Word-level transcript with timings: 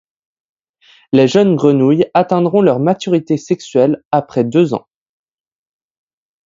Les 1.13 1.27
jeunes 1.27 1.55
grenouilles 1.55 2.09
atteindront 2.15 2.61
leur 2.63 2.79
maturité 2.79 3.37
sexuelle 3.37 4.03
après 4.11 4.43
deux 4.43 4.73
ans. 4.73 4.87